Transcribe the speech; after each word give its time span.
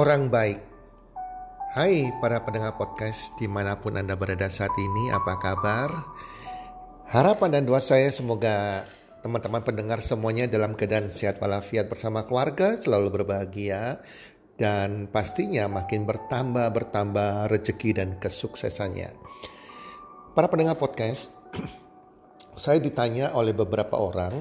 Orang 0.00 0.32
baik 0.32 0.56
Hai 1.76 2.08
para 2.24 2.40
pendengar 2.40 2.72
podcast 2.80 3.36
di 3.36 3.44
mana 3.44 3.76
pun 3.84 4.00
Anda 4.00 4.16
berada 4.16 4.48
saat 4.48 4.72
ini 4.80 5.12
apa 5.12 5.36
kabar 5.36 5.92
Harapan 7.12 7.60
dan 7.60 7.68
doa 7.68 7.84
saya 7.84 8.08
semoga 8.08 8.88
teman-teman 9.20 9.60
pendengar 9.60 10.00
semuanya 10.00 10.48
dalam 10.48 10.72
keadaan 10.72 11.12
sehat 11.12 11.36
walafiat 11.36 11.92
bersama 11.92 12.24
keluarga 12.24 12.80
selalu 12.80 13.20
berbahagia 13.20 14.00
dan 14.56 15.04
pastinya 15.12 15.68
makin 15.68 16.08
bertambah 16.08 16.64
bertambah 16.72 17.52
rezeki 17.52 18.00
dan 18.00 18.16
kesuksesannya. 18.16 19.12
Para 20.32 20.48
pendengar 20.48 20.80
podcast, 20.80 21.28
saya 22.56 22.80
ditanya 22.80 23.36
oleh 23.36 23.52
beberapa 23.52 24.00
orang, 24.00 24.32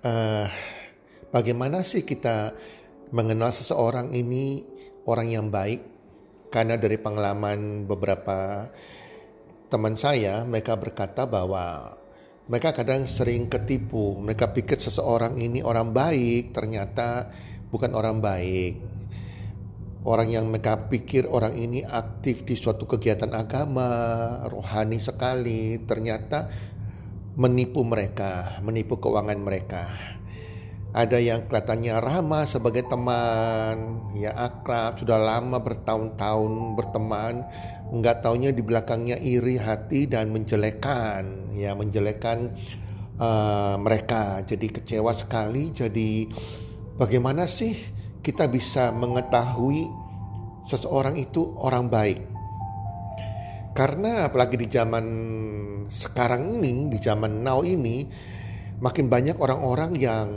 uh, 0.00 0.48
bagaimana 1.28 1.84
sih 1.84 2.08
kita 2.08 2.56
mengenal 3.10 3.50
seseorang 3.50 4.14
ini 4.14 4.62
orang 5.06 5.28
yang 5.30 5.46
baik. 5.50 5.82
Karena 6.50 6.74
dari 6.74 6.98
pengalaman 6.98 7.86
beberapa 7.86 8.66
teman 9.70 9.94
saya 9.94 10.42
mereka 10.42 10.74
berkata 10.74 11.22
bahwa 11.22 11.94
mereka 12.50 12.74
kadang 12.74 13.06
sering 13.06 13.46
ketipu. 13.46 14.18
Mereka 14.18 14.50
pikir 14.50 14.82
seseorang 14.82 15.38
ini 15.38 15.62
orang 15.62 15.94
baik 15.94 16.50
ternyata 16.50 17.30
bukan 17.70 17.94
orang 17.94 18.18
baik. 18.18 18.82
Orang 20.02 20.32
yang 20.32 20.50
mereka 20.50 20.90
pikir 20.90 21.30
orang 21.30 21.54
ini 21.54 21.86
aktif 21.86 22.42
di 22.42 22.56
suatu 22.58 22.88
kegiatan 22.88 23.30
agama 23.36 23.86
rohani 24.48 24.96
sekali 24.98 25.76
ternyata 25.84 26.48
menipu 27.38 27.86
mereka 27.86 28.58
menipu 28.64 28.98
keuangan 28.98 29.38
mereka 29.38 29.86
ada 30.90 31.22
yang 31.22 31.46
kelihatannya 31.46 32.02
ramah 32.02 32.50
sebagai 32.50 32.82
teman, 32.90 34.10
ya 34.18 34.34
akrab, 34.34 34.98
sudah 34.98 35.22
lama 35.22 35.62
bertahun-tahun 35.62 36.74
berteman, 36.74 37.46
nggak 37.94 38.26
taunya 38.26 38.50
di 38.50 38.58
belakangnya 38.58 39.14
iri 39.22 39.54
hati 39.54 40.10
dan 40.10 40.34
menjelekan, 40.34 41.54
ya 41.54 41.78
menjelekan 41.78 42.50
uh, 43.22 43.78
mereka. 43.78 44.42
Jadi 44.42 44.66
kecewa 44.66 45.14
sekali. 45.14 45.70
Jadi 45.70 46.26
bagaimana 46.98 47.46
sih 47.46 47.70
kita 48.18 48.50
bisa 48.50 48.90
mengetahui 48.90 49.86
seseorang 50.66 51.14
itu 51.14 51.54
orang 51.62 51.86
baik? 51.86 52.20
Karena 53.78 54.26
apalagi 54.26 54.58
di 54.58 54.66
zaman 54.66 55.06
sekarang 55.86 56.58
ini, 56.58 56.90
di 56.90 56.98
zaman 56.98 57.46
now 57.46 57.62
ini, 57.62 58.02
makin 58.82 59.06
banyak 59.06 59.38
orang-orang 59.38 59.94
yang 59.94 60.28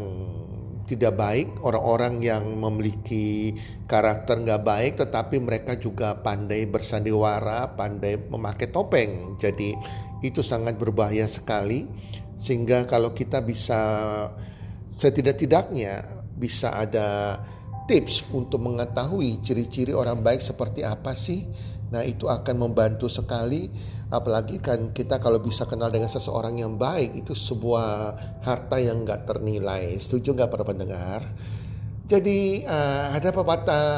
tidak 0.94 1.18
baik, 1.18 1.48
orang-orang 1.66 2.22
yang 2.22 2.46
memiliki 2.56 3.58
karakter 3.90 4.38
nggak 4.40 4.64
baik, 4.64 4.94
tetapi 5.02 5.42
mereka 5.42 5.74
juga 5.76 6.14
pandai 6.16 6.70
bersandiwara, 6.70 7.74
pandai 7.74 8.16
memakai 8.18 8.70
topeng. 8.70 9.36
Jadi 9.42 9.74
itu 10.22 10.40
sangat 10.46 10.78
berbahaya 10.78 11.26
sekali. 11.26 11.90
Sehingga 12.38 12.86
kalau 12.86 13.12
kita 13.16 13.42
bisa 13.42 13.80
setidak-tidaknya 14.94 16.26
bisa 16.38 16.76
ada 16.76 17.40
tips 17.88 18.32
untuk 18.32 18.64
mengetahui 18.64 19.44
ciri-ciri 19.44 19.92
orang 19.92 20.24
baik 20.24 20.40
seperti 20.40 20.86
apa 20.88 21.12
sih. 21.18 21.44
Nah 21.94 22.02
itu 22.02 22.26
akan 22.26 22.56
membantu 22.58 23.06
sekali 23.06 23.70
Apalagi 24.14 24.62
kan 24.62 24.94
kita 24.94 25.18
kalau 25.18 25.42
bisa 25.42 25.66
kenal 25.66 25.90
dengan 25.90 26.06
seseorang 26.06 26.62
yang 26.62 26.78
baik 26.78 27.26
itu 27.26 27.34
sebuah 27.34 28.14
harta 28.46 28.78
yang 28.78 29.02
nggak 29.02 29.26
ternilai. 29.26 29.98
Setuju 29.98 30.38
nggak 30.38 30.54
para 30.54 30.62
pendengar? 30.62 31.26
Jadi 32.06 32.62
uh, 32.62 33.10
ada 33.10 33.34
pepatah 33.34 33.90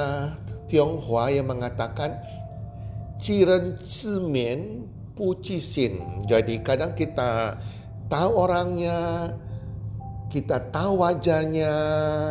Tionghoa 0.71 1.35
yang 1.35 1.51
mengatakan 1.51 2.15
Ciren 3.19 3.75
Cimen 3.83 4.87
Pucisin. 5.19 6.23
Jadi 6.23 6.63
kadang 6.63 6.95
kita 6.95 7.59
tahu 8.07 8.31
orangnya, 8.39 9.35
kita 10.31 10.71
tahu 10.71 11.03
wajahnya, 11.03 11.73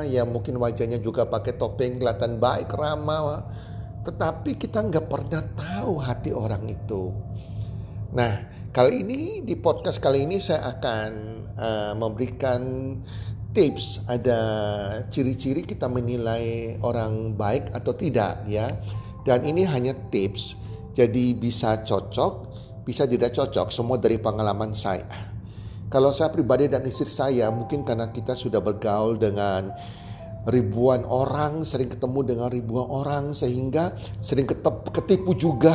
ya 0.09 0.25
mungkin 0.25 0.57
wajahnya 0.57 1.05
juga 1.05 1.29
pakai 1.29 1.61
topeng 1.61 2.01
kelihatan 2.01 2.41
baik, 2.41 2.73
ramah, 2.73 3.45
tetapi 4.05 4.61
kita 4.61 4.85
nggak 4.85 5.09
pernah 5.09 5.43
tahu 5.57 5.97
hati 5.99 6.31
orang 6.31 6.69
itu. 6.69 7.11
Nah, 8.15 8.33
kali 8.71 9.03
ini 9.03 9.41
di 9.41 9.57
podcast 9.57 9.99
kali 9.99 10.29
ini 10.29 10.37
saya 10.39 10.77
akan 10.77 11.11
uh, 11.57 11.93
memberikan 11.97 12.61
tips 13.55 14.05
ada 14.11 14.41
ciri-ciri 15.09 15.65
kita 15.65 15.87
menilai 15.89 16.77
orang 16.85 17.33
baik 17.35 17.73
atau 17.73 17.97
tidak 17.97 18.45
ya. 18.45 18.69
Dan 19.25 19.41
ini 19.49 19.65
hanya 19.65 19.97
tips, 20.13 20.53
jadi 20.93 21.33
bisa 21.33 21.81
cocok, 21.81 22.33
bisa 22.85 23.09
tidak 23.09 23.33
cocok, 23.33 23.73
semua 23.73 23.97
dari 23.97 24.21
pengalaman 24.21 24.77
saya. 24.77 25.33
Kalau 25.89 26.13
saya 26.13 26.29
pribadi 26.29 26.69
dan 26.69 26.85
istri 26.85 27.09
saya 27.09 27.49
mungkin 27.49 27.89
karena 27.89 28.13
kita 28.13 28.37
sudah 28.37 28.61
bergaul 28.61 29.17
dengan 29.17 29.73
ribuan 30.45 31.05
orang, 31.09 31.65
sering 31.65 31.89
ketemu 31.89 32.21
dengan 32.25 32.49
ribuan 32.53 32.89
orang 32.89 33.25
sehingga 33.33 33.97
sering 34.21 34.45
ketep, 34.45 34.93
ketipu 34.93 35.33
juga. 35.37 35.73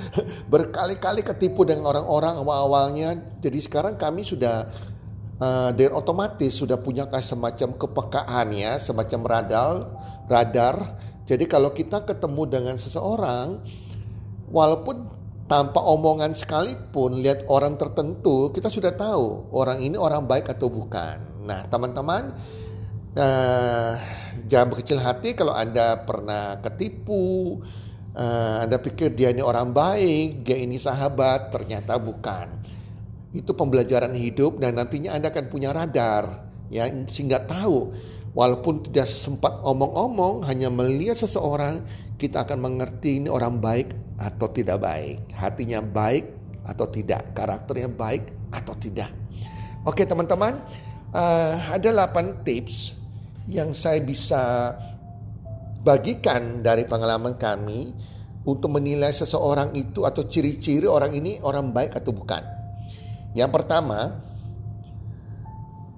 Berkali-kali 0.52 1.24
ketipu 1.24 1.64
dengan 1.64 1.92
orang-orang 1.92 2.40
awal-awalnya. 2.40 3.16
Jadi 3.40 3.58
sekarang 3.64 3.96
kami 3.96 4.24
sudah 4.24 4.68
uh, 5.40 5.70
dan 5.72 5.90
otomatis 5.96 6.52
sudah 6.52 6.76
punya 6.78 7.08
semacam 7.20 7.76
kepekaan 7.76 8.48
ya, 8.52 8.76
semacam 8.76 9.20
radar, 9.24 9.76
radar. 10.28 10.76
Jadi 11.24 11.44
kalau 11.48 11.72
kita 11.72 12.04
ketemu 12.04 12.42
dengan 12.48 12.76
seseorang 12.76 13.62
walaupun 14.50 15.20
tanpa 15.50 15.82
omongan 15.82 16.30
sekalipun 16.30 17.26
lihat 17.26 17.42
orang 17.50 17.74
tertentu 17.74 18.54
kita 18.54 18.70
sudah 18.70 18.94
tahu 18.94 19.50
orang 19.50 19.82
ini 19.82 19.98
orang 19.98 20.26
baik 20.26 20.46
atau 20.46 20.70
bukan. 20.70 21.18
Nah, 21.42 21.66
teman-teman 21.66 22.30
Uh, 23.10 23.98
jangan 24.46 24.70
berkecil 24.70 25.02
hati 25.02 25.34
kalau 25.34 25.50
Anda 25.50 26.06
pernah 26.06 26.62
ketipu, 26.62 27.58
uh, 28.14 28.56
Anda 28.62 28.78
pikir 28.78 29.18
dia 29.18 29.34
ini 29.34 29.42
orang 29.42 29.74
baik, 29.74 30.46
dia 30.46 30.54
ini 30.54 30.78
sahabat, 30.78 31.50
ternyata 31.50 31.98
bukan. 31.98 32.46
Itu 33.34 33.58
pembelajaran 33.58 34.14
hidup 34.14 34.62
dan 34.62 34.78
nantinya 34.78 35.18
Anda 35.18 35.34
akan 35.34 35.46
punya 35.50 35.74
radar 35.74 36.50
ya 36.70 36.86
sehingga 37.10 37.42
tahu 37.50 37.90
walaupun 38.30 38.86
tidak 38.86 39.10
sempat 39.10 39.58
omong-omong 39.66 40.46
hanya 40.46 40.70
melihat 40.70 41.18
seseorang 41.18 41.82
kita 42.14 42.46
akan 42.46 42.62
mengerti 42.62 43.18
ini 43.18 43.26
orang 43.26 43.58
baik 43.58 43.90
atau 44.22 44.46
tidak 44.54 44.78
baik, 44.78 45.18
hatinya 45.34 45.82
baik 45.82 46.30
atau 46.62 46.86
tidak, 46.86 47.34
karakternya 47.34 47.90
baik 47.90 48.30
atau 48.54 48.74
tidak. 48.78 49.10
Oke 49.82 50.06
teman-teman, 50.06 50.60
uh, 51.10 51.54
ada 51.74 51.88
8 51.90 52.46
tips 52.46 52.99
yang 53.50 53.74
saya 53.74 53.98
bisa 54.00 54.72
bagikan 55.82 56.62
dari 56.62 56.86
pengalaman 56.86 57.34
kami 57.34 57.90
untuk 58.46 58.72
menilai 58.72 59.12
seseorang 59.12 59.74
itu 59.76 60.06
atau 60.06 60.24
ciri-ciri 60.24 60.88
orang 60.88 61.12
ini 61.12 61.42
orang 61.44 61.74
baik 61.74 61.98
atau 61.98 62.14
bukan. 62.14 62.40
Yang 63.36 63.50
pertama, 63.52 64.16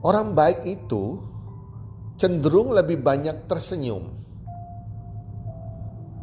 orang 0.03 0.35
baik 0.35 0.67
itu 0.67 1.23
cenderung 2.19 2.75
lebih 2.75 2.99
banyak 3.01 3.47
tersenyum. 3.47 4.21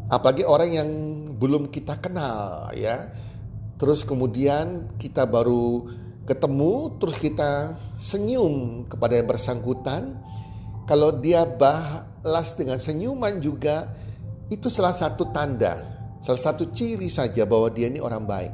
Apalagi 0.10 0.42
orang 0.42 0.70
yang 0.74 0.90
belum 1.38 1.70
kita 1.70 2.02
kenal 2.02 2.74
ya. 2.74 3.14
Terus 3.80 4.04
kemudian 4.04 4.98
kita 5.00 5.24
baru 5.24 5.88
ketemu 6.28 7.00
terus 7.00 7.18
kita 7.18 7.80
senyum 7.96 8.86
kepada 8.92 9.18
yang 9.18 9.30
bersangkutan. 9.30 10.20
Kalau 10.90 11.14
dia 11.22 11.46
balas 11.46 12.58
dengan 12.58 12.82
senyuman 12.82 13.38
juga 13.38 13.94
itu 14.50 14.74
salah 14.74 14.98
satu 14.98 15.30
tanda, 15.30 15.78
salah 16.18 16.42
satu 16.42 16.74
ciri 16.74 17.06
saja 17.14 17.46
bahwa 17.46 17.70
dia 17.70 17.94
ini 17.94 18.02
orang 18.02 18.26
baik. 18.26 18.54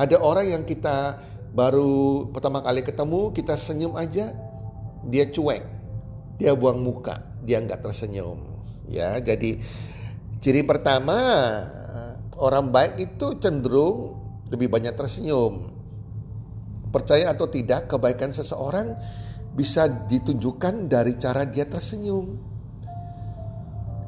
Ada 0.00 0.16
orang 0.16 0.48
yang 0.48 0.64
kita 0.64 1.20
baru 1.52 2.32
pertama 2.32 2.64
kali 2.64 2.80
ketemu 2.80 3.36
kita 3.36 3.60
senyum 3.60 3.92
aja 4.00 4.32
dia 5.04 5.28
cuek, 5.28 5.60
dia 6.40 6.56
buang 6.56 6.80
muka, 6.80 7.20
dia 7.44 7.60
nggak 7.60 7.84
tersenyum. 7.84 8.40
Ya, 8.88 9.20
jadi 9.20 9.60
ciri 10.40 10.64
pertama 10.64 11.20
orang 12.40 12.72
baik 12.72 13.12
itu 13.12 13.36
cenderung 13.36 14.16
lebih 14.48 14.72
banyak 14.72 14.96
tersenyum. 14.96 15.68
Percaya 16.88 17.32
atau 17.32 17.48
tidak, 17.48 17.88
kebaikan 17.92 18.32
seseorang 18.32 18.96
bisa 19.52 19.88
ditunjukkan 19.88 20.88
dari 20.88 21.20
cara 21.20 21.44
dia 21.44 21.68
tersenyum. 21.68 22.26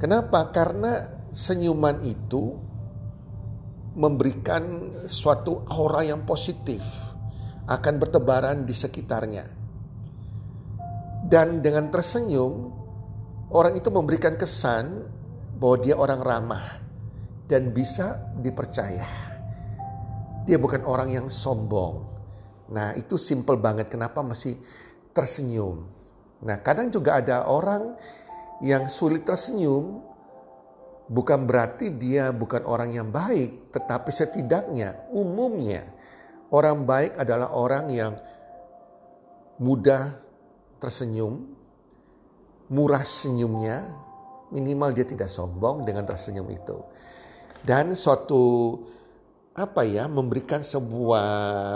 Kenapa? 0.01 0.49
Karena 0.53 1.05
senyuman 1.33 2.01
itu 2.05 2.57
memberikan 3.95 4.63
suatu 5.07 5.63
aura 5.71 6.03
yang 6.03 6.27
positif 6.27 6.83
akan 7.69 7.95
bertebaran 8.01 8.67
di 8.67 8.75
sekitarnya. 8.75 9.45
Dan 11.25 11.65
dengan 11.65 11.89
tersenyum, 11.89 12.69
orang 13.49 13.81
itu 13.81 13.89
memberikan 13.89 14.37
kesan 14.37 15.09
bahwa 15.57 15.77
dia 15.81 15.97
orang 15.97 16.21
ramah 16.21 16.65
dan 17.49 17.73
bisa 17.73 18.21
dipercaya. 18.37 19.09
Dia 20.45 20.61
bukan 20.61 20.85
orang 20.85 21.09
yang 21.09 21.27
sombong. 21.33 22.13
Nah, 22.69 22.93
itu 22.97 23.17
simple 23.17 23.57
banget 23.57 23.89
kenapa 23.89 24.21
masih 24.21 24.61
tersenyum. 25.15 25.87
Nah, 26.45 26.61
kadang 26.61 26.93
juga 26.93 27.23
ada 27.23 27.47
orang 27.49 27.97
yang 28.61 28.85
sulit 28.91 29.25
tersenyum 29.25 30.03
bukan 31.09 31.47
berarti 31.49 31.95
dia 31.95 32.35
bukan 32.35 32.67
orang 32.69 32.93
yang 32.93 33.09
baik, 33.09 33.73
tetapi 33.73 34.11
setidaknya 34.13 35.09
umumnya 35.15 35.87
orang 36.55 36.85
baik 36.85 37.19
adalah 37.19 37.55
orang 37.57 37.87
yang 37.91 38.13
mudah 39.59 40.19
tersenyum, 40.79 41.47
murah 42.71 43.03
senyumnya, 43.07 43.83
minimal 44.55 44.95
dia 44.95 45.07
tidak 45.07 45.31
sombong 45.31 45.83
dengan 45.83 46.05
tersenyum 46.07 46.47
itu. 46.51 46.79
Dan 47.65 47.97
suatu 47.97 48.77
apa 49.55 49.87
ya 49.87 50.11
memberikan 50.11 50.61
sebuah 50.61 51.27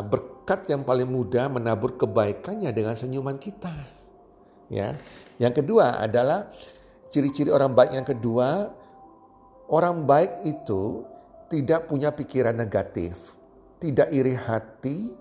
berkat 0.04 0.37
yang 0.72 0.88
paling 0.88 1.04
mudah 1.04 1.52
menabur 1.52 2.00
kebaikannya 2.00 2.72
dengan 2.72 2.96
senyuman 2.96 3.36
kita. 3.36 3.72
Ya. 4.72 4.96
Yang 5.36 5.64
kedua 5.64 6.00
adalah 6.00 6.48
ciri-ciri 7.12 7.52
orang 7.52 7.76
baik 7.76 7.92
yang 7.92 8.08
kedua, 8.08 8.72
orang 9.68 10.08
baik 10.08 10.48
itu 10.48 11.04
tidak 11.52 11.88
punya 11.88 12.12
pikiran 12.12 12.56
negatif, 12.56 13.36
tidak 13.80 14.08
iri 14.12 14.32
hati 14.32 15.12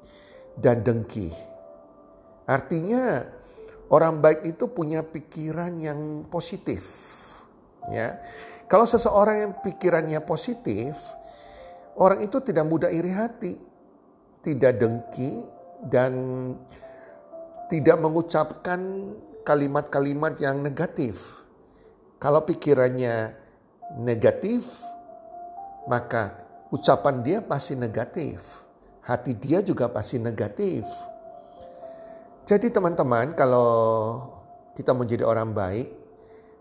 dan 0.56 0.84
dengki. 0.84 1.32
Artinya 2.48 3.28
orang 3.92 4.24
baik 4.24 4.48
itu 4.48 4.72
punya 4.72 5.04
pikiran 5.04 5.76
yang 5.76 6.24
positif. 6.32 6.84
Ya. 7.92 8.20
Kalau 8.68 8.84
seseorang 8.84 9.38
yang 9.48 9.54
pikirannya 9.64 10.20
positif, 10.24 10.96
orang 11.96 12.24
itu 12.24 12.40
tidak 12.44 12.68
mudah 12.68 12.92
iri 12.92 13.12
hati, 13.16 13.67
tidak 14.42 14.82
dengki 14.82 15.46
dan 15.88 16.14
tidak 17.68 17.98
mengucapkan 18.02 19.14
kalimat-kalimat 19.44 20.38
yang 20.42 20.60
negatif. 20.64 21.44
Kalau 22.18 22.44
pikirannya 22.44 23.38
negatif, 24.02 24.82
maka 25.86 26.42
ucapan 26.74 27.22
dia 27.22 27.40
pasti 27.46 27.78
negatif. 27.78 28.66
Hati 29.06 29.38
dia 29.40 29.64
juga 29.64 29.88
pasti 29.88 30.20
negatif. 30.20 30.84
Jadi 32.48 32.68
teman-teman 32.72 33.36
kalau 33.36 33.70
kita 34.76 34.92
menjadi 34.92 35.24
orang 35.24 35.56
baik, 35.56 35.88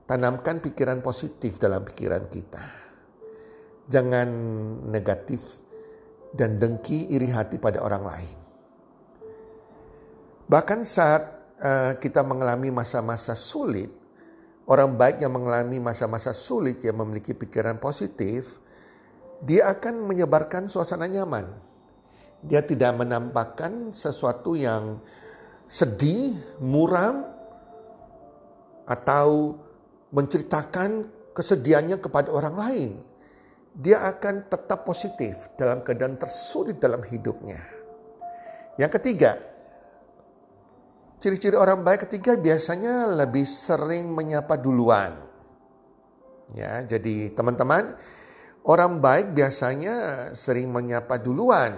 Tanamkan 0.07 0.63
pikiran 0.63 1.03
positif 1.03 1.59
dalam 1.59 1.83
pikiran 1.83 2.31
kita. 2.31 2.63
Jangan 3.91 4.29
negatif 4.87 5.66
dan 6.37 6.61
dengki 6.61 7.11
iri 7.17 7.33
hati 7.33 7.57
pada 7.57 7.81
orang 7.81 8.05
lain. 8.05 8.37
Bahkan 10.47 10.81
saat 10.87 11.23
uh, 11.59 11.93
kita 11.99 12.23
mengalami 12.23 12.71
masa-masa 12.71 13.35
sulit, 13.35 13.91
orang 14.71 14.95
baik 14.95 15.25
yang 15.25 15.35
mengalami 15.35 15.83
masa-masa 15.83 16.31
sulit 16.31 16.79
yang 16.85 17.01
memiliki 17.03 17.35
pikiran 17.35 17.83
positif, 17.83 18.63
dia 19.43 19.73
akan 19.75 20.07
menyebarkan 20.07 20.71
suasana 20.71 21.11
nyaman. 21.11 21.51
Dia 22.47 22.63
tidak 22.63 22.95
menampakkan 22.95 23.91
sesuatu 23.91 24.55
yang 24.55 25.03
sedih, 25.67 26.37
muram, 26.63 27.27
atau 28.87 29.59
menceritakan 30.15 31.11
kesedihannya 31.35 31.99
kepada 31.99 32.31
orang 32.31 32.55
lain, 32.55 32.91
dia 33.77 34.01
akan 34.09 34.49
tetap 34.49 34.89
positif 34.89 35.53
dalam 35.61 35.85
keadaan 35.85 36.17
tersulit 36.17 36.81
dalam 36.81 37.05
hidupnya. 37.05 37.61
Yang 38.81 38.93
ketiga, 38.97 39.37
ciri-ciri 41.21 41.61
orang 41.61 41.85
baik 41.85 42.09
ketiga 42.09 42.41
biasanya 42.41 43.05
lebih 43.05 43.45
sering 43.45 44.17
menyapa 44.17 44.57
duluan. 44.57 45.13
Ya, 46.57 46.81
jadi 46.89 47.37
teman-teman, 47.37 48.01
orang 48.65 48.97
baik 48.97 49.37
biasanya 49.37 50.29
sering 50.33 50.73
menyapa 50.73 51.21
duluan. 51.21 51.77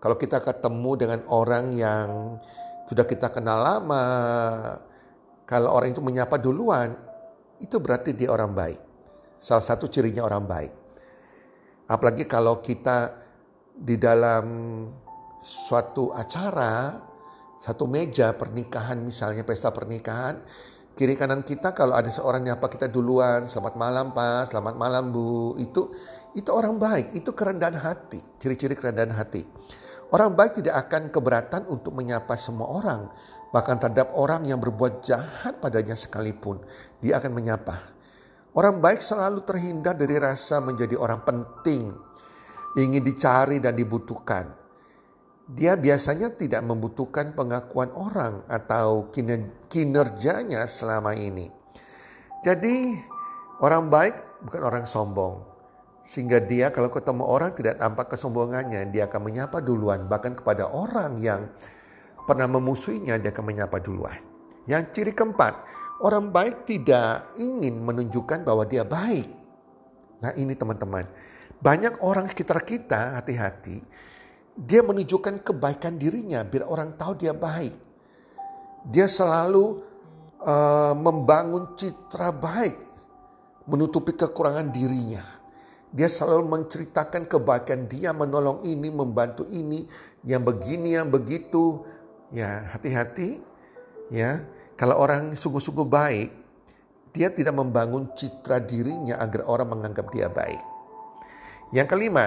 Kalau 0.00 0.16
kita 0.16 0.40
ketemu 0.40 0.90
dengan 0.96 1.20
orang 1.28 1.76
yang 1.76 2.40
sudah 2.88 3.04
kita 3.04 3.28
kenal 3.28 3.60
lama, 3.60 4.06
kalau 5.44 5.76
orang 5.76 5.92
itu 5.92 6.00
menyapa 6.00 6.40
duluan, 6.40 6.96
itu 7.60 7.76
berarti 7.76 8.16
dia 8.16 8.32
orang 8.32 8.56
baik. 8.56 8.80
Salah 9.42 9.62
satu 9.62 9.92
cirinya 9.92 10.24
orang 10.24 10.44
baik. 10.48 10.81
Apalagi 11.92 12.24
kalau 12.24 12.64
kita 12.64 13.20
di 13.76 14.00
dalam 14.00 14.44
suatu 15.44 16.08
acara, 16.08 16.96
satu 17.60 17.84
meja 17.84 18.32
pernikahan 18.32 18.96
misalnya 19.04 19.44
pesta 19.44 19.68
pernikahan, 19.68 20.40
kiri 20.96 21.20
kanan 21.20 21.44
kita 21.44 21.76
kalau 21.76 21.92
ada 21.92 22.08
seorang 22.08 22.48
nyapa 22.48 22.64
kita 22.72 22.88
duluan, 22.88 23.44
selamat 23.44 23.76
malam 23.76 24.06
Pak, 24.16 24.56
selamat 24.56 24.74
malam 24.80 25.12
Bu, 25.12 25.60
itu 25.60 25.92
itu 26.32 26.48
orang 26.48 26.80
baik, 26.80 27.12
itu 27.12 27.28
kerendahan 27.36 27.76
hati, 27.76 28.24
ciri-ciri 28.40 28.72
kerendahan 28.72 29.12
hati. 29.12 29.44
Orang 30.12 30.32
baik 30.32 30.64
tidak 30.64 30.88
akan 30.88 31.12
keberatan 31.12 31.68
untuk 31.68 31.92
menyapa 31.92 32.40
semua 32.40 32.72
orang, 32.72 33.12
Bahkan 33.52 33.76
terhadap 33.84 34.16
orang 34.16 34.48
yang 34.48 34.56
berbuat 34.56 35.04
jahat 35.04 35.60
padanya 35.60 35.92
sekalipun, 35.92 36.64
dia 37.04 37.20
akan 37.20 37.36
menyapa. 37.36 37.91
Orang 38.52 38.84
baik 38.84 39.00
selalu 39.00 39.48
terhindar 39.48 39.96
dari 39.96 40.20
rasa 40.20 40.60
menjadi 40.60 40.92
orang 41.00 41.24
penting, 41.24 41.88
ingin 42.76 43.00
dicari 43.00 43.64
dan 43.64 43.72
dibutuhkan. 43.72 44.52
Dia 45.48 45.72
biasanya 45.80 46.36
tidak 46.36 46.60
membutuhkan 46.60 47.32
pengakuan 47.32 47.88
orang 47.96 48.44
atau 48.44 49.08
kinerjanya 49.72 50.68
selama 50.68 51.16
ini. 51.16 51.48
Jadi, 52.44 52.92
orang 53.64 53.88
baik 53.88 54.44
bukan 54.44 54.62
orang 54.68 54.84
sombong. 54.84 55.48
Sehingga 56.04 56.42
dia 56.42 56.68
kalau 56.74 56.92
ketemu 56.92 57.24
orang 57.24 57.56
tidak 57.56 57.80
tampak 57.80 58.12
kesombongannya, 58.12 58.90
dia 58.92 59.08
akan 59.08 59.32
menyapa 59.32 59.64
duluan 59.64 60.10
bahkan 60.12 60.36
kepada 60.36 60.68
orang 60.68 61.16
yang 61.16 61.48
pernah 62.28 62.52
memusuhinya, 62.52 63.16
dia 63.16 63.32
akan 63.32 63.44
menyapa 63.48 63.80
duluan. 63.80 64.20
Yang 64.68 64.92
ciri 64.92 65.12
keempat, 65.16 65.81
orang 66.02 66.34
baik 66.34 66.66
tidak 66.66 67.30
ingin 67.38 67.78
menunjukkan 67.78 68.42
bahwa 68.42 68.66
dia 68.66 68.82
baik. 68.82 69.30
Nah 70.18 70.34
ini 70.34 70.52
teman-teman, 70.58 71.06
banyak 71.62 72.02
orang 72.02 72.26
sekitar 72.26 72.62
kita 72.66 73.22
hati-hati, 73.22 73.82
dia 74.58 74.82
menunjukkan 74.82 75.40
kebaikan 75.46 75.96
dirinya 75.96 76.42
biar 76.42 76.66
orang 76.66 76.98
tahu 76.98 77.22
dia 77.22 77.32
baik. 77.32 77.74
Dia 78.90 79.06
selalu 79.06 79.78
uh, 80.42 80.94
membangun 80.98 81.78
citra 81.78 82.34
baik, 82.34 82.74
menutupi 83.70 84.18
kekurangan 84.18 84.74
dirinya. 84.74 85.22
Dia 85.92 86.08
selalu 86.08 86.48
menceritakan 86.48 87.28
kebaikan 87.28 87.84
dia, 87.84 88.16
menolong 88.16 88.64
ini, 88.64 88.88
membantu 88.88 89.44
ini, 89.44 89.84
yang 90.24 90.40
begini, 90.40 90.96
yang 90.96 91.12
begitu. 91.12 91.84
Ya, 92.32 92.72
hati-hati. 92.72 93.44
Ya, 94.08 94.40
kalau 94.76 94.98
orang 94.98 95.36
sungguh-sungguh 95.36 95.88
baik, 95.88 96.30
dia 97.12 97.28
tidak 97.28 97.54
membangun 97.56 98.12
citra 98.16 98.64
dirinya 98.64 99.20
agar 99.20 99.44
orang 99.44 99.78
menganggap 99.78 100.08
dia 100.10 100.32
baik. 100.32 100.62
Yang 101.72 101.88
kelima, 101.92 102.26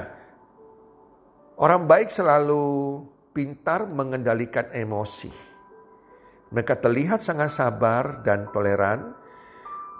orang 1.57 1.85
baik 1.89 2.13
selalu 2.13 3.01
pintar 3.33 3.89
mengendalikan 3.89 4.69
emosi. 4.73 5.29
Mereka 6.53 6.79
terlihat 6.79 7.25
sangat 7.25 7.51
sabar 7.51 8.21
dan 8.21 8.49
toleran. 8.53 9.13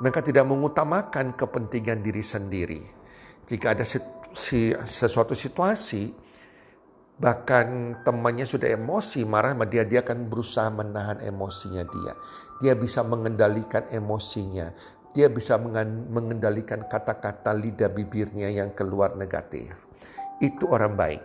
Mereka 0.01 0.21
tidak 0.21 0.45
mengutamakan 0.45 1.39
kepentingan 1.39 2.03
diri 2.03 2.19
sendiri 2.19 2.81
jika 3.45 3.77
ada 3.77 3.85
sesuatu 4.83 5.37
situasi 5.37 6.24
bahkan 7.15 7.95
temannya 8.03 8.43
sudah 8.43 8.75
emosi 8.75 9.23
marah 9.23 9.55
sama 9.55 9.63
dia 9.63 9.87
dia 9.87 10.03
akan 10.03 10.27
berusaha 10.27 10.67
menahan 10.67 11.23
emosinya 11.23 11.83
dia. 11.87 12.13
Dia 12.59 12.73
bisa 12.75 13.03
mengendalikan 13.07 13.87
emosinya. 13.91 14.71
Dia 15.15 15.31
bisa 15.31 15.55
mengendalikan 16.11 16.83
kata-kata 16.91 17.55
lidah 17.55 17.87
bibirnya 17.87 18.51
yang 18.51 18.75
keluar 18.75 19.15
negatif. 19.15 19.87
Itu 20.43 20.67
orang 20.67 20.99
baik. 20.99 21.23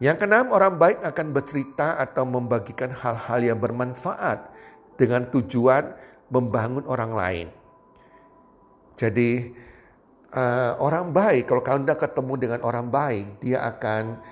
Yang 0.00 0.16
keenam 0.24 0.48
orang 0.48 0.80
baik 0.80 1.04
akan 1.04 1.26
bercerita 1.36 2.00
atau 2.00 2.24
membagikan 2.24 2.88
hal-hal 2.88 3.40
yang 3.44 3.60
bermanfaat 3.60 4.48
dengan 4.96 5.28
tujuan 5.28 5.92
membangun 6.32 6.88
orang 6.88 7.12
lain. 7.12 7.48
Jadi 8.96 9.52
uh, 10.32 10.80
orang 10.80 11.12
baik, 11.12 11.52
kalau 11.52 11.60
Anda 11.68 12.00
ketemu 12.00 12.32
dengan 12.40 12.60
orang 12.64 12.88
baik, 12.88 13.44
dia 13.44 13.60
akan 13.60 14.24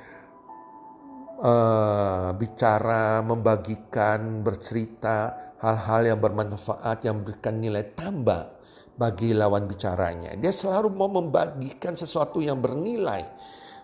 uh, 1.39 2.35
bicara, 2.35 3.23
membagikan, 3.23 4.43
bercerita 4.43 5.49
hal-hal 5.63 6.15
yang 6.15 6.19
bermanfaat, 6.19 7.07
yang 7.07 7.23
memberikan 7.23 7.59
nilai 7.59 7.95
tambah 7.95 8.59
bagi 8.99 9.31
lawan 9.35 9.71
bicaranya. 9.71 10.35
Dia 10.35 10.51
selalu 10.51 10.91
mau 10.91 11.11
membagikan 11.11 11.95
sesuatu 11.95 12.43
yang 12.43 12.59
bernilai. 12.59 13.23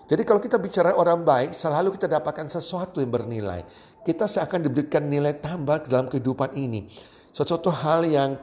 Jadi 0.04 0.23
kalau 0.26 0.42
kita 0.42 0.61
bicara 0.61 0.92
orang 0.99 1.25
baik, 1.25 1.56
selalu 1.56 1.96
kita 1.96 2.11
dapatkan 2.11 2.50
sesuatu 2.50 3.00
yang 3.00 3.08
bernilai. 3.14 3.64
Kita 4.04 4.28
seakan 4.28 4.68
diberikan 4.68 5.08
nilai 5.08 5.40
tambah 5.40 5.88
dalam 5.88 6.12
kehidupan 6.12 6.52
ini. 6.61 6.84
Sesuatu 7.32 7.73
hal 7.73 8.04
yang 8.04 8.37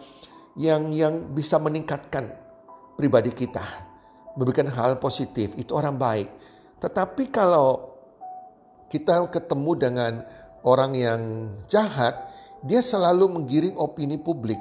yang 0.58 0.90
yang 0.90 1.14
bisa 1.32 1.62
meningkatkan 1.62 2.34
pribadi 2.98 3.30
kita. 3.30 3.62
Memberikan 4.34 4.72
hal 4.74 4.98
positif, 4.98 5.54
itu 5.60 5.76
orang 5.76 6.00
baik. 6.00 6.32
Tetapi 6.82 7.30
kalau 7.30 7.91
kita 8.92 9.24
ketemu 9.32 9.72
dengan 9.80 10.14
orang 10.68 10.92
yang 10.92 11.22
jahat, 11.72 12.28
dia 12.60 12.84
selalu 12.84 13.40
menggiring 13.40 13.80
opini 13.80 14.20
publik. 14.20 14.60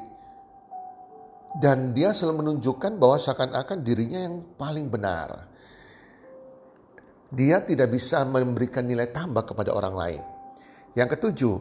Dan 1.51 1.91
dia 1.91 2.15
selalu 2.15 2.47
menunjukkan 2.47 2.95
bahwa 2.95 3.19
seakan-akan 3.19 3.83
dirinya 3.83 4.23
yang 4.23 4.55
paling 4.55 4.87
benar. 4.87 5.51
Dia 7.35 7.59
tidak 7.67 7.91
bisa 7.91 8.23
memberikan 8.23 8.87
nilai 8.87 9.11
tambah 9.11 9.43
kepada 9.43 9.75
orang 9.75 9.95
lain. 9.99 10.23
Yang 10.95 11.19
ketujuh, 11.19 11.55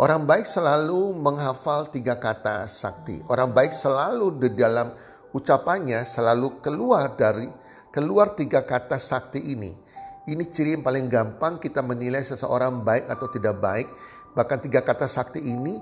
orang 0.00 0.24
baik 0.24 0.48
selalu 0.48 1.12
menghafal 1.20 1.92
tiga 1.92 2.16
kata 2.16 2.64
sakti. 2.72 3.20
Orang 3.28 3.52
baik 3.52 3.76
selalu 3.76 4.32
di 4.40 4.48
dalam 4.56 4.96
ucapannya 5.36 6.08
selalu 6.08 6.64
keluar 6.64 7.12
dari 7.12 7.44
keluar 7.92 8.32
tiga 8.32 8.64
kata 8.64 8.96
sakti 8.96 9.52
ini. 9.52 9.83
Ini 10.24 10.44
ciri 10.48 10.72
yang 10.72 10.84
paling 10.84 11.04
gampang 11.04 11.60
kita 11.60 11.84
menilai 11.84 12.24
seseorang 12.24 12.80
baik 12.80 13.12
atau 13.12 13.28
tidak 13.28 13.60
baik. 13.60 13.88
Bahkan 14.32 14.58
tiga 14.64 14.80
kata 14.80 15.04
sakti 15.04 15.44
ini 15.44 15.76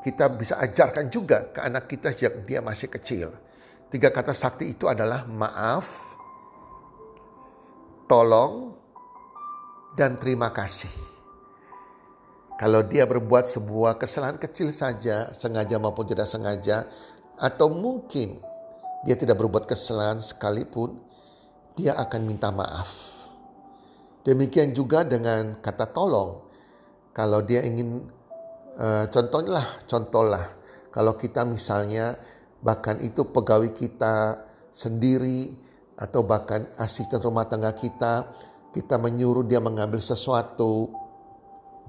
kita 0.00 0.32
bisa 0.32 0.56
ajarkan 0.60 1.12
juga 1.12 1.52
ke 1.52 1.60
anak 1.60 1.88
kita 1.88 2.12
sejak 2.16 2.48
dia 2.48 2.64
masih 2.64 2.88
kecil. 2.88 3.28
Tiga 3.92 4.08
kata 4.08 4.32
sakti 4.32 4.72
itu 4.72 4.88
adalah 4.88 5.28
maaf, 5.28 6.16
tolong, 8.08 8.72
dan 9.94 10.16
terima 10.16 10.48
kasih. 10.50 10.90
Kalau 12.54 12.86
dia 12.86 13.04
berbuat 13.04 13.46
sebuah 13.50 13.98
kesalahan 14.00 14.38
kecil 14.38 14.72
saja, 14.72 15.30
sengaja 15.34 15.76
maupun 15.78 16.06
tidak 16.06 16.26
sengaja, 16.26 16.86
atau 17.38 17.66
mungkin 17.66 18.38
dia 19.04 19.18
tidak 19.18 19.38
berbuat 19.38 19.66
kesalahan 19.66 20.22
sekalipun, 20.22 20.96
dia 21.74 21.98
akan 21.98 22.20
minta 22.24 22.54
maaf. 22.54 23.23
Demikian 24.24 24.72
juga 24.72 25.04
dengan 25.04 25.60
kata 25.60 25.92
tolong. 25.92 26.40
Kalau 27.12 27.44
dia 27.44 27.60
ingin 27.62 28.02
uh, 28.80 29.06
contohlah, 29.12 29.84
contohlah 29.84 30.44
kalau 30.88 31.14
kita 31.14 31.44
misalnya 31.44 32.16
bahkan 32.64 32.96
itu 33.04 33.28
pegawai 33.28 33.70
kita 33.70 34.40
sendiri 34.72 35.52
atau 36.00 36.26
bahkan 36.26 36.66
asisten 36.80 37.20
rumah 37.20 37.46
tangga 37.46 37.70
kita, 37.76 38.34
kita 38.74 38.98
menyuruh 38.98 39.46
dia 39.46 39.62
mengambil 39.62 40.02
sesuatu. 40.02 40.90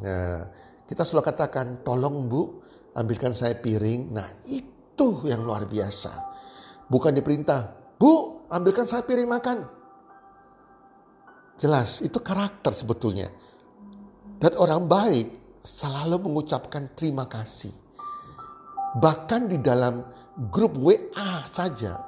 Nah, 0.04 0.46
kita 0.86 1.02
selalu 1.02 1.26
katakan, 1.26 1.82
tolong 1.82 2.30
bu, 2.30 2.62
ambilkan 2.94 3.34
saya 3.34 3.58
piring. 3.58 4.14
Nah, 4.14 4.28
itu 4.46 5.26
yang 5.26 5.42
luar 5.42 5.66
biasa. 5.66 6.14
Bukan 6.86 7.18
diperintah, 7.18 7.96
Bu, 7.98 8.46
ambilkan 8.52 8.86
saya 8.86 9.02
piring 9.08 9.26
makan. 9.26 9.58
Jelas, 11.56 12.04
itu 12.04 12.20
karakter 12.20 12.76
sebetulnya. 12.76 13.32
Dan 14.36 14.60
orang 14.60 14.84
baik 14.84 15.28
selalu 15.64 16.28
mengucapkan 16.28 16.92
terima 16.92 17.26
kasih. 17.32 17.72
Bahkan 19.00 19.42
di 19.48 19.58
dalam 19.64 20.04
grup 20.52 20.76
WA 20.76 21.48
saja, 21.48 22.04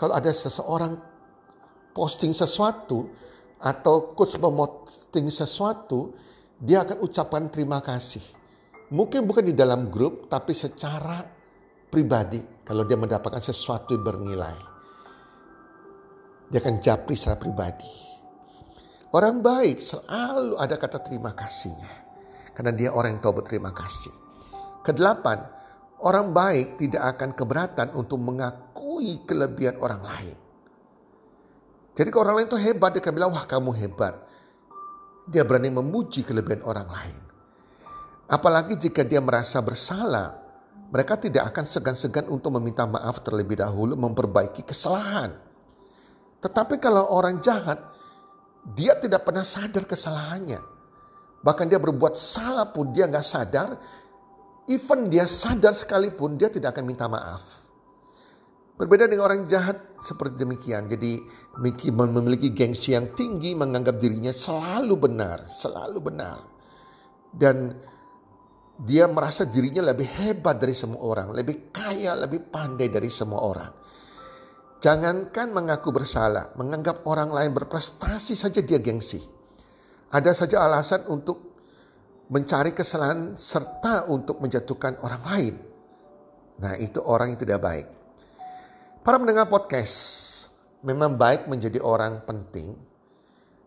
kalau 0.00 0.16
ada 0.16 0.32
seseorang 0.32 0.96
posting 1.92 2.32
sesuatu 2.32 3.12
atau 3.60 4.16
coach 4.16 4.40
memposting 4.40 5.28
sesuatu, 5.28 6.16
dia 6.56 6.82
akan 6.84 7.04
ucapkan 7.04 7.52
terima 7.52 7.84
kasih. 7.84 8.24
Mungkin 8.88 9.28
bukan 9.28 9.52
di 9.52 9.54
dalam 9.54 9.92
grup, 9.92 10.32
tapi 10.32 10.56
secara 10.56 11.20
pribadi 11.92 12.40
kalau 12.64 12.88
dia 12.88 12.96
mendapatkan 12.96 13.44
sesuatu 13.44 13.92
yang 13.92 14.04
bernilai. 14.04 14.56
Dia 16.48 16.64
akan 16.64 16.80
japri 16.80 17.12
secara 17.12 17.36
pribadi. 17.36 18.07
Orang 19.08 19.40
baik 19.40 19.80
selalu 19.80 20.60
ada 20.60 20.76
kata 20.76 21.00
terima 21.00 21.32
kasihnya. 21.32 22.08
Karena 22.52 22.74
dia 22.74 22.90
orang 22.92 23.16
yang 23.16 23.22
tahu 23.24 23.40
berterima 23.40 23.72
kasih. 23.72 24.12
Kedelapan, 24.84 25.40
orang 26.04 26.34
baik 26.34 26.76
tidak 26.76 27.16
akan 27.16 27.30
keberatan 27.32 27.88
untuk 27.96 28.20
mengakui 28.20 29.24
kelebihan 29.24 29.80
orang 29.80 30.02
lain. 30.04 30.36
Jadi 31.96 32.08
kalau 32.12 32.30
orang 32.30 32.36
lain 32.42 32.48
itu 32.52 32.58
hebat, 32.60 32.90
dia 32.94 33.02
akan 33.02 33.14
bilang, 33.16 33.30
wah 33.34 33.46
kamu 33.48 33.70
hebat. 33.80 34.14
Dia 35.26 35.42
berani 35.42 35.72
memuji 35.72 36.22
kelebihan 36.22 36.62
orang 36.62 36.88
lain. 36.88 37.20
Apalagi 38.28 38.76
jika 38.76 39.02
dia 39.08 39.24
merasa 39.24 39.58
bersalah, 39.64 40.36
mereka 40.92 41.16
tidak 41.16 41.48
akan 41.52 41.64
segan-segan 41.64 42.28
untuk 42.28 42.52
meminta 42.60 42.84
maaf 42.84 43.24
terlebih 43.24 43.56
dahulu 43.60 43.96
memperbaiki 43.96 44.68
kesalahan. 44.68 45.32
Tetapi 46.38 46.76
kalau 46.78 47.08
orang 47.08 47.40
jahat, 47.42 47.87
dia 48.64 48.98
tidak 48.98 49.26
pernah 49.26 49.46
sadar 49.46 49.84
kesalahannya. 49.86 50.60
Bahkan 51.38 51.66
dia 51.70 51.78
berbuat 51.78 52.18
salah 52.18 52.66
pun 52.68 52.90
dia 52.90 53.06
nggak 53.06 53.26
sadar. 53.26 53.78
Even 54.68 55.08
dia 55.08 55.24
sadar 55.24 55.72
sekalipun 55.72 56.36
dia 56.36 56.52
tidak 56.52 56.76
akan 56.76 56.84
minta 56.84 57.08
maaf. 57.08 57.64
Berbeda 58.78 59.10
dengan 59.10 59.26
orang 59.26 59.42
jahat 59.48 59.98
seperti 59.98 60.38
demikian. 60.38 60.86
Jadi 60.86 61.18
memiliki 61.90 62.54
gengsi 62.54 62.94
yang 62.94 63.10
tinggi 63.10 63.56
menganggap 63.56 63.98
dirinya 63.98 64.30
selalu 64.30 64.94
benar, 64.94 65.50
selalu 65.50 65.98
benar. 65.98 66.38
Dan 67.34 67.74
dia 68.78 69.10
merasa 69.10 69.42
dirinya 69.42 69.82
lebih 69.90 70.06
hebat 70.22 70.62
dari 70.62 70.70
semua 70.70 71.02
orang, 71.02 71.34
lebih 71.34 71.74
kaya, 71.74 72.14
lebih 72.14 72.46
pandai 72.46 72.86
dari 72.86 73.10
semua 73.10 73.42
orang. 73.42 73.72
Jangankan 74.78 75.50
mengaku 75.50 75.90
bersalah, 75.90 76.54
menganggap 76.54 77.02
orang 77.02 77.34
lain 77.34 77.50
berprestasi 77.50 78.38
saja 78.38 78.62
dia 78.62 78.78
gengsi. 78.78 79.18
Ada 80.14 80.32
saja 80.38 80.62
alasan 80.62 81.02
untuk 81.10 81.48
mencari 82.30 82.70
kesalahan 82.70 83.34
serta 83.34 84.06
untuk 84.06 84.38
menjatuhkan 84.38 85.02
orang 85.02 85.22
lain. 85.26 85.54
Nah, 86.62 86.74
itu 86.78 87.02
orang 87.02 87.34
yang 87.34 87.40
tidak 87.42 87.58
baik. 87.58 87.86
Para 89.02 89.18
mendengar 89.18 89.50
podcast, 89.50 89.96
memang 90.86 91.18
baik 91.18 91.50
menjadi 91.50 91.82
orang 91.82 92.22
penting, 92.22 92.76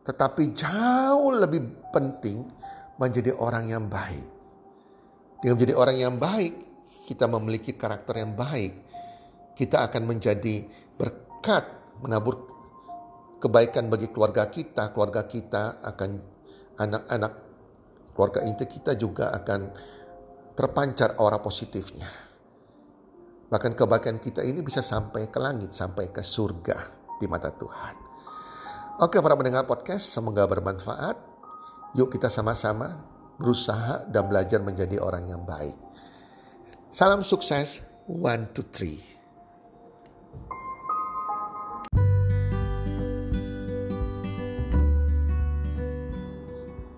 tetapi 0.07 0.55
jauh 0.55 1.31
lebih 1.35 1.91
penting 1.91 2.47
menjadi 2.95 3.35
orang 3.35 3.67
yang 3.67 3.85
baik. 3.91 4.27
Dengan 5.41 5.57
menjadi 5.57 5.75
orang 5.75 5.97
yang 5.97 6.15
baik, 6.21 6.53
kita 7.09 7.25
memiliki 7.25 7.73
karakter 7.73 8.21
yang 8.21 8.37
baik. 8.37 8.73
Kita 9.57 9.83
akan 9.89 10.03
menjadi 10.05 10.80
berkat, 10.95 11.65
menabur 12.01 12.47
kebaikan 13.41 13.89
bagi 13.89 14.13
keluarga 14.13 14.47
kita, 14.47 14.93
keluarga 14.93 15.25
kita 15.25 15.81
akan 15.81 16.11
anak-anak 16.77 17.33
keluarga 18.13 18.45
inti 18.45 18.65
kita 18.67 18.93
juga 18.99 19.33
akan 19.33 19.61
terpancar 20.53 21.17
aura 21.17 21.41
positifnya. 21.41 22.07
Bahkan 23.51 23.75
kebaikan 23.75 24.21
kita 24.21 24.45
ini 24.45 24.63
bisa 24.63 24.79
sampai 24.79 25.27
ke 25.27 25.39
langit, 25.41 25.75
sampai 25.75 26.07
ke 26.13 26.23
surga 26.23 26.77
di 27.19 27.27
mata 27.27 27.51
Tuhan. 27.51 27.95
Oke 29.01 29.17
para 29.19 29.35
pendengar 29.35 29.65
podcast, 29.67 30.07
semoga 30.07 30.45
bermanfaat. 30.47 31.17
Yuk 31.97 32.13
kita 32.13 32.31
sama-sama 32.31 33.03
berusaha 33.41 34.07
dan 34.07 34.29
belajar 34.29 34.61
menjadi 34.63 35.01
orang 35.01 35.27
yang 35.27 35.43
baik. 35.43 35.75
Salam 36.93 37.25
sukses, 37.25 37.83
one, 38.07 38.53
two, 38.55 38.63
three. 38.69 39.10